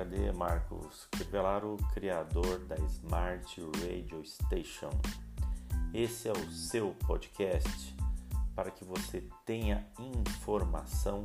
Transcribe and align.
HD 0.00 0.32
Marcos 0.32 1.06
Crivellaro, 1.10 1.76
criador 1.92 2.60
da 2.60 2.76
Smart 2.76 3.60
Radio 3.84 4.24
Station. 4.24 4.88
Esse 5.92 6.26
é 6.26 6.32
o 6.32 6.50
seu 6.50 6.94
podcast 7.06 7.94
para 8.54 8.70
que 8.70 8.82
você 8.82 9.22
tenha 9.44 9.86
informação 9.98 11.24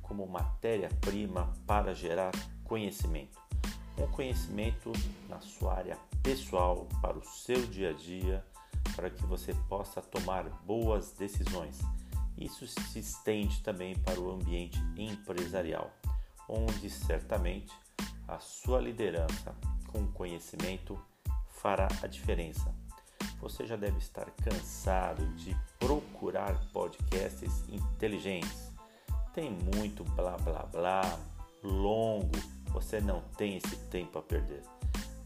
como 0.00 0.26
matéria-prima 0.26 1.52
para 1.66 1.94
gerar 1.94 2.32
conhecimento. 2.64 3.38
Um 3.98 4.06
conhecimento 4.06 4.92
na 5.28 5.38
sua 5.40 5.74
área 5.74 5.98
pessoal, 6.22 6.88
para 7.02 7.18
o 7.18 7.24
seu 7.24 7.66
dia 7.66 7.90
a 7.90 7.92
dia, 7.92 8.42
para 8.94 9.10
que 9.10 9.26
você 9.26 9.52
possa 9.68 10.00
tomar 10.00 10.44
boas 10.64 11.12
decisões. 11.12 11.80
Isso 12.38 12.66
se 12.66 12.98
estende 12.98 13.62
também 13.62 13.94
para 13.94 14.18
o 14.18 14.30
ambiente 14.30 14.78
empresarial 14.96 15.92
onde 16.48 16.88
certamente 16.88 17.72
a 18.28 18.38
sua 18.38 18.80
liderança 18.80 19.54
com 19.88 20.06
conhecimento 20.12 20.98
fará 21.48 21.88
a 22.02 22.06
diferença. 22.06 22.74
Você 23.40 23.66
já 23.66 23.76
deve 23.76 23.98
estar 23.98 24.30
cansado 24.30 25.26
de 25.36 25.56
procurar 25.78 26.58
podcasts 26.72 27.64
inteligentes. 27.68 28.72
Tem 29.34 29.50
muito 29.50 30.02
blá 30.04 30.36
blá 30.38 30.62
blá, 30.64 31.18
longo, 31.62 32.36
você 32.72 33.00
não 33.00 33.20
tem 33.36 33.56
esse 33.56 33.76
tempo 33.88 34.18
a 34.18 34.22
perder. 34.22 34.62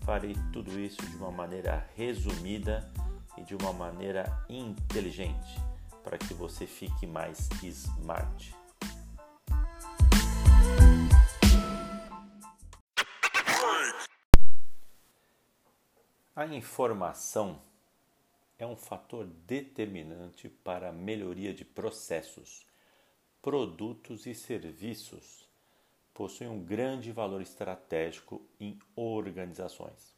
Farei 0.01 0.35
tudo 0.53 0.79
isso 0.79 1.01
de 1.07 1.17
uma 1.17 1.31
maneira 1.31 1.89
resumida 1.97 2.91
e 3.37 3.43
de 3.43 3.55
uma 3.55 3.73
maneira 3.73 4.45
inteligente 4.49 5.61
para 6.03 6.19
que 6.19 6.35
você 6.35 6.67
fique 6.67 7.07
mais 7.07 7.49
smart. 7.63 8.60
A 16.41 16.47
informação 16.47 17.61
é 18.59 18.67
um 18.67 18.75
fator 18.75 19.27
determinante 19.47 20.49
para 20.49 20.89
a 20.89 20.93
melhoria 20.93 21.53
de 21.53 21.67
processos, 21.67 22.67
produtos 23.43 24.25
e 24.25 24.35
serviços. 24.35 25.47
Possui 26.15 26.47
um 26.47 26.65
grande 26.65 27.13
valor 27.13 27.43
estratégico 27.43 28.41
em 28.59 28.79
organizações. 28.97 30.17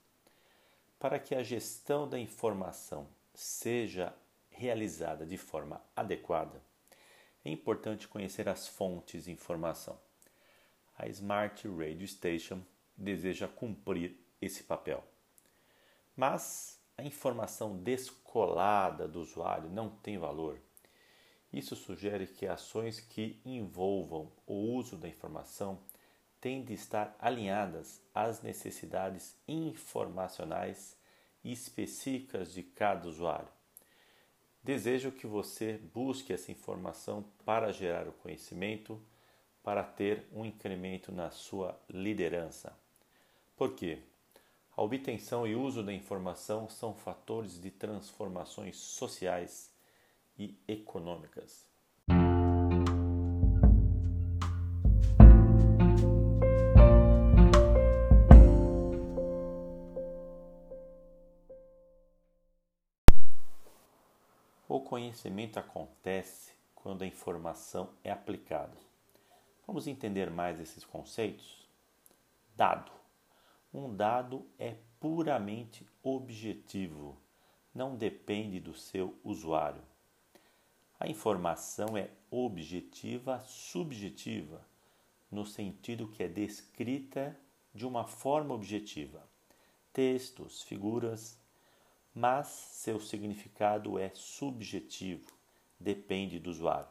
Para 0.97 1.19
que 1.19 1.34
a 1.34 1.42
gestão 1.42 2.09
da 2.09 2.20
informação 2.20 3.09
seja 3.34 4.14
realizada 4.48 5.27
de 5.27 5.36
forma 5.36 5.83
adequada, 5.97 6.62
é 7.45 7.51
importante 7.51 8.07
conhecer 8.07 8.48
as 8.48 8.69
fontes 8.69 9.25
de 9.25 9.33
informação. 9.33 9.98
A 10.97 11.09
Smart 11.09 11.67
Radio 11.67 12.07
Station 12.07 12.62
deseja 12.97 13.48
cumprir 13.48 14.17
esse 14.41 14.62
papel. 14.62 15.05
Mas 16.16 16.80
a 16.96 17.02
informação 17.02 17.77
descolada 17.78 19.08
do 19.08 19.20
usuário 19.20 19.68
não 19.70 19.88
tem 19.88 20.18
valor. 20.18 20.60
Isso 21.52 21.77
sugere 21.77 22.27
que 22.27 22.46
ações 22.46 23.00
que 23.00 23.41
envolvam 23.44 24.33
o 24.46 24.55
uso 24.55 24.96
da 24.96 25.08
informação 25.08 25.78
têm 26.40 26.64
de 26.64 26.74
estar 26.74 27.14
alinhadas 27.18 28.00
às 28.14 28.42
necessidades 28.42 29.36
informacionais 29.46 30.96
específicas 31.44 32.52
de 32.52 32.62
cada 32.62 33.08
usuário. 33.08 33.48
Desejo 34.62 35.10
que 35.10 35.27
você 35.27 35.78
busque 35.92 36.33
essa 36.33 36.52
informação 36.52 37.24
para 37.44 37.72
gerar 37.72 38.08
o 38.08 38.12
conhecimento, 38.12 39.00
para 39.62 39.83
ter 39.83 40.27
um 40.33 40.44
incremento 40.44 41.10
na 41.12 41.30
sua 41.30 41.78
liderança. 41.88 42.77
Por 43.56 43.74
quê? 43.74 44.02
A 44.74 44.80
obtenção 44.80 45.46
e 45.46 45.55
uso 45.55 45.83
da 45.83 45.92
informação 45.92 46.66
são 46.66 46.94
fatores 46.94 47.60
de 47.60 47.70
transformações 47.70 48.78
sociais 48.78 49.70
e 50.38 50.58
econômicas. 50.66 51.66
O 64.66 64.80
conhecimento 64.80 65.58
acontece 65.58 66.52
quando 66.74 67.02
a 67.02 67.06
informação 67.06 67.90
é 68.02 68.10
aplicada. 68.10 68.78
Vamos 69.66 69.86
entender 69.86 70.30
mais 70.30 70.58
esses 70.58 70.83
conceitos? 70.83 71.68
Dado 72.56 73.02
um 73.72 73.94
dado 73.94 74.46
é 74.58 74.77
puramente 75.00 75.86
objetivo, 76.02 77.16
não 77.74 77.96
depende 77.96 78.60
do 78.60 78.74
seu 78.74 79.18
usuário. 79.24 79.83
A 81.00 81.08
informação 81.08 81.96
é 81.96 82.10
objetiva 82.30 83.40
subjetiva, 83.40 84.64
no 85.30 85.46
sentido 85.46 86.06
que 86.06 86.22
é 86.22 86.28
descrita 86.28 87.36
de 87.74 87.86
uma 87.86 88.05
forma 88.05 88.55
objetiva, 88.55 89.27
textos, 89.92 90.62
figuras, 90.62 91.39
mas 92.14 92.46
seu 92.48 93.00
significado 93.00 93.98
é 93.98 94.10
subjetivo, 94.14 95.33
depende 95.80 96.39
do 96.39 96.50
usuário. 96.50 96.90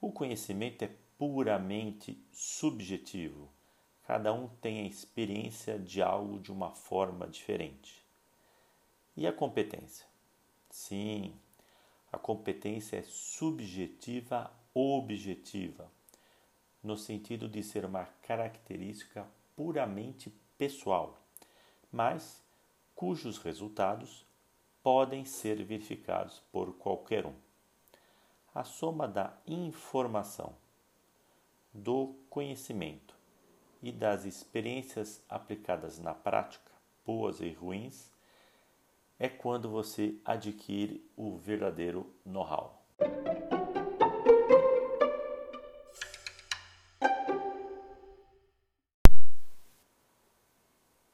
O 0.00 0.10
conhecimento 0.10 0.82
é 0.82 0.90
puramente 1.18 2.18
subjetivo 2.32 3.50
Cada 4.08 4.32
um 4.32 4.48
tem 4.62 4.80
a 4.80 4.88
experiência 4.88 5.78
de 5.78 6.00
algo 6.00 6.40
de 6.40 6.50
uma 6.50 6.70
forma 6.70 7.28
diferente. 7.28 8.02
E 9.14 9.26
a 9.26 9.32
competência? 9.34 10.06
Sim, 10.70 11.34
a 12.10 12.16
competência 12.16 12.96
é 12.96 13.02
subjetiva 13.02 14.50
objetiva, 14.72 15.92
no 16.82 16.96
sentido 16.96 17.50
de 17.50 17.62
ser 17.62 17.84
uma 17.84 18.06
característica 18.22 19.28
puramente 19.54 20.32
pessoal, 20.56 21.20
mas 21.92 22.42
cujos 22.94 23.36
resultados 23.36 24.24
podem 24.82 25.26
ser 25.26 25.62
verificados 25.62 26.40
por 26.50 26.72
qualquer 26.78 27.26
um. 27.26 27.34
A 28.54 28.64
soma 28.64 29.06
da 29.06 29.36
informação, 29.46 30.56
do 31.74 32.14
conhecimento 32.30 33.17
e 33.82 33.92
das 33.92 34.24
experiências 34.24 35.22
aplicadas 35.28 35.98
na 35.98 36.14
prática, 36.14 36.70
boas 37.04 37.40
e 37.40 37.50
ruins, 37.50 38.10
é 39.18 39.28
quando 39.28 39.68
você 39.68 40.16
adquire 40.24 41.04
o 41.16 41.36
verdadeiro 41.36 42.12
know-how. 42.24 42.82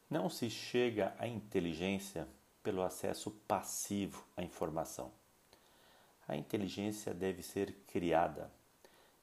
Não 0.09 0.29
se 0.29 0.49
chega 0.49 1.15
à 1.19 1.27
inteligência 1.27 2.29
pelo 2.63 2.83
acesso 2.83 3.31
passivo 3.49 4.25
à 4.37 4.43
informação. 4.43 5.13
A 6.27 6.37
inteligência 6.37 7.13
deve 7.13 7.43
ser 7.43 7.75
criada, 7.87 8.51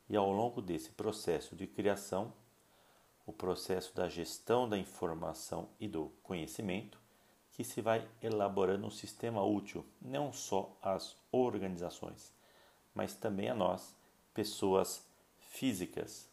e 0.10 0.16
ao 0.16 0.32
longo 0.32 0.62
desse 0.62 0.92
processo 0.92 1.56
de 1.56 1.66
criação, 1.66 2.34
o 3.32 3.34
processo 3.34 3.96
da 3.96 4.10
gestão 4.10 4.68
da 4.68 4.78
informação 4.78 5.70
e 5.80 5.88
do 5.88 6.12
conhecimento, 6.22 7.00
que 7.52 7.64
se 7.64 7.82
vai 7.82 8.06
elaborando 8.22 8.86
um 8.86 8.92
sistema 8.92 9.42
útil 9.42 9.86
não 10.02 10.34
só 10.34 10.78
às 10.82 11.16
organizações, 11.32 12.34
mas 12.94 13.16
também 13.16 13.50
a 13.50 13.56
nós, 13.56 13.96
pessoas 14.34 15.08
físicas. 15.40 16.30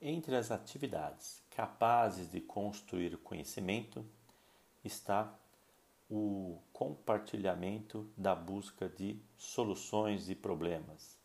Entre 0.00 0.34
as 0.34 0.50
atividades 0.50 1.42
capazes 1.50 2.30
de 2.30 2.40
construir 2.40 3.18
conhecimento 3.18 4.04
está 4.82 5.38
o 6.08 6.58
compartilhamento 6.72 8.10
da 8.16 8.34
busca 8.34 8.88
de 8.88 9.20
soluções 9.36 10.30
e 10.30 10.34
problemas 10.34 11.19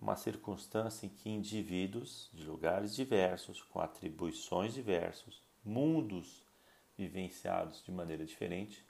uma 0.00 0.16
circunstância 0.16 1.06
em 1.06 1.08
que 1.08 1.28
indivíduos 1.28 2.30
de 2.32 2.44
lugares 2.44 2.94
diversos, 2.94 3.62
com 3.62 3.80
atribuições 3.80 4.72
diversas, 4.72 5.42
mundos 5.64 6.42
vivenciados 6.96 7.82
de 7.82 7.90
maneira 7.90 8.24
diferente, 8.24 8.84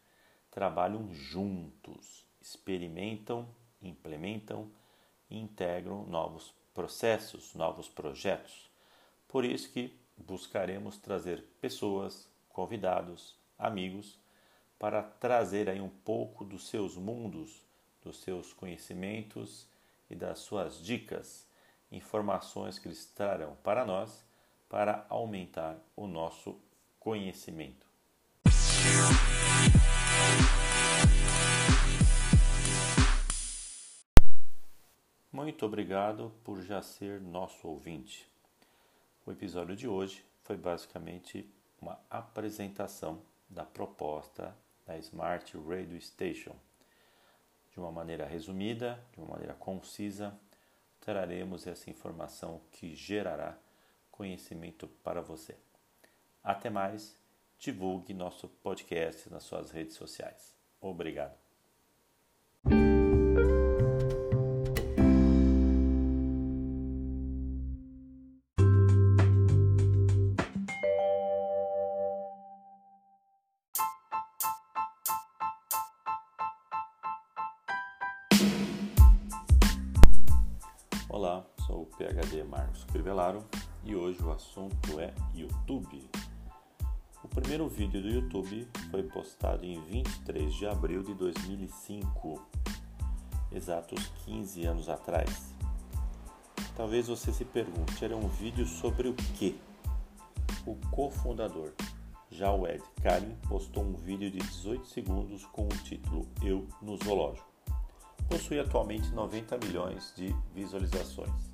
trabalham 0.51 1.13
juntos, 1.13 2.27
experimentam, 2.41 3.49
implementam 3.83 4.71
e 5.31 5.39
integram 5.39 6.05
novos 6.07 6.55
processos, 6.75 7.55
novos 7.55 7.89
projetos. 7.89 8.71
Por 9.27 9.45
isso 9.45 9.71
que 9.71 9.99
buscaremos 10.17 10.99
trazer 10.99 11.43
pessoas, 11.61 12.29
convidados, 12.49 13.37
amigos, 13.59 14.19
para 14.79 15.03
trazer 15.03 15.69
aí 15.69 15.81
um 15.81 15.89
pouco 15.89 16.45
dos 16.45 16.69
seus 16.69 16.97
mundos, 16.97 17.63
dos 18.03 18.21
seus 18.21 18.53
conhecimentos 18.53 19.68
e 20.11 20.17
das 20.17 20.39
suas 20.41 20.83
dicas, 20.83 21.47
informações 21.91 22.79
que 22.79 22.89
eles 22.89 23.07
trarão 23.07 23.57
para 23.63 23.85
nós, 23.85 24.25
para 24.69 25.07
aumentar 25.09 25.79
o 25.97 26.07
nosso 26.07 26.61
conhecimento. 26.99 27.87
Muito 35.33 35.65
obrigado 35.65 36.33
por 36.43 36.61
já 36.63 36.83
ser 36.83 37.21
nosso 37.21 37.69
ouvinte. 37.69 38.29
O 39.25 39.31
episódio 39.31 39.77
de 39.77 39.87
hoje 39.87 40.25
foi 40.43 40.57
basicamente 40.57 41.49
uma 41.81 41.99
apresentação 42.11 43.23
da 43.49 43.65
proposta 43.65 44.57
da 44.87 44.99
Smart 44.99 45.57
Radio 45.59 46.01
Station. 46.01 46.57
De 47.79 47.83
uma 47.83 47.93
maneira 47.93 48.27
resumida, 48.27 48.99
de 49.13 49.21
uma 49.21 49.29
maneira 49.29 49.55
concisa, 49.55 50.37
traremos 50.99 51.65
essa 51.65 51.89
informação 51.89 52.61
que 52.73 52.93
gerará 52.93 53.57
conhecimento 54.11 54.89
para 55.05 55.23
você. 55.23 55.55
Até 56.43 56.69
mais, 56.71 57.17
divulgue 57.57 58.13
nosso 58.13 58.49
podcast 58.49 59.31
nas 59.31 59.45
suas 59.45 59.71
redes 59.71 59.95
sociais. 59.95 60.57
Obrigado. 60.81 61.48
Olá, 81.21 81.45
sou 81.67 81.83
o 81.83 81.87
PhD 81.87 82.45
Marcos 82.45 82.85
Crivellaro 82.85 83.45
e 83.83 83.93
hoje 83.97 84.23
o 84.23 84.31
assunto 84.31 85.01
é 85.01 85.13
YouTube. 85.35 86.09
O 87.25 87.27
primeiro 87.27 87.69
vídeo 87.69 88.01
do 88.01 88.09
YouTube 88.09 88.69
foi 88.89 89.03
postado 89.03 89.65
em 89.67 89.81
23 89.81 90.55
de 90.55 90.67
abril 90.69 91.03
de 91.03 91.15
2005, 91.15 92.41
exatos 93.51 94.07
15 94.27 94.65
anos 94.65 94.89
atrás. 94.89 95.53
Talvez 96.77 97.09
você 97.09 97.33
se 97.33 97.45
pergunte, 97.45 98.05
era 98.05 98.17
um 98.17 98.29
vídeo 98.29 98.65
sobre 98.65 99.09
o 99.09 99.15
que? 99.15 99.61
O 100.65 100.77
cofundador, 100.93 101.73
Jawed 102.31 102.81
Karim, 103.03 103.35
postou 103.49 103.83
um 103.83 103.95
vídeo 103.95 104.31
de 104.31 104.39
18 104.39 104.87
segundos 104.87 105.45
com 105.47 105.65
o 105.65 105.79
título 105.83 106.29
Eu 106.45 106.69
no 106.81 106.97
Zoológico 106.97 107.58
possui 108.29 108.61
atualmente 108.61 109.09
90 109.11 109.59
milhões 109.59 110.13
de 110.17 110.35
visualizações. 110.55 111.49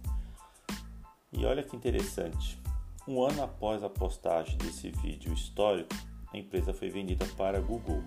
E 1.32 1.44
olha 1.44 1.62
que 1.62 1.76
interessante, 1.76 2.60
um 3.06 3.22
ano 3.22 3.42
após 3.42 3.82
a 3.82 3.88
postagem 3.88 4.56
desse 4.58 4.90
vídeo 4.90 5.32
histórico, 5.32 5.94
a 6.32 6.36
empresa 6.36 6.72
foi 6.74 6.90
vendida 6.90 7.26
para 7.36 7.60
Google 7.60 8.02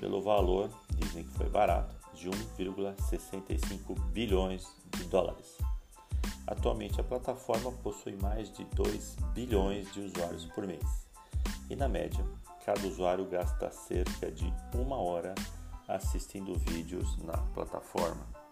pelo 0.00 0.20
valor, 0.20 0.68
dizem 0.90 1.24
que 1.24 1.30
foi 1.30 1.48
barato, 1.48 1.94
de 2.14 2.28
1,65 2.30 3.98
bilhões 4.12 4.66
de 4.96 5.04
dólares. 5.04 5.58
Atualmente 6.46 7.00
a 7.00 7.04
plataforma 7.04 7.72
possui 7.72 8.16
mais 8.16 8.52
de 8.52 8.64
2 8.64 9.16
bilhões 9.32 9.92
de 9.92 10.00
usuários 10.00 10.44
por 10.46 10.66
mês. 10.66 11.06
E 11.70 11.76
na 11.76 11.88
média, 11.88 12.24
cada 12.64 12.86
usuário 12.86 13.24
gasta 13.24 13.70
cerca 13.70 14.30
de 14.30 14.52
uma 14.74 14.96
hora 14.96 15.34
assistindo 15.88 16.54
vídeos 16.58 17.16
na 17.18 17.36
plataforma. 17.54 18.43